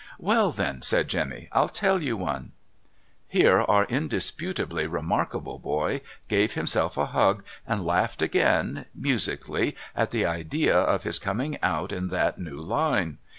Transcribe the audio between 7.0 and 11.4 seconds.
hug, and laughed again, musically, at the idea of his